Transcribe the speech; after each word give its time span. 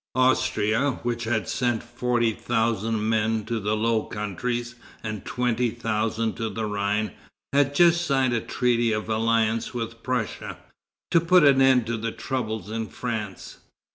Austria, 0.15 0.99
which 1.03 1.25
had 1.25 1.47
sent 1.47 1.83
forty 1.83 2.31
thousand 2.31 3.07
men 3.07 3.45
to 3.45 3.59
the 3.59 3.75
Low 3.75 4.01
Countries 4.05 4.73
and 5.03 5.23
twenty 5.23 5.69
thousand 5.69 6.33
to 6.37 6.49
the 6.49 6.65
Rhine, 6.65 7.11
had 7.53 7.75
just 7.75 8.03
signed 8.03 8.33
a 8.33 8.41
treaty 8.41 8.91
of 8.93 9.07
alliance 9.09 9.75
with 9.75 10.01
Prussia, 10.01 10.57
"to 11.11 11.21
put 11.21 11.43
an 11.43 11.61
end 11.61 11.85
to 11.85 11.97
the 11.97 12.11
troubles 12.11 12.71
in 12.71 12.87
France." 12.87 13.59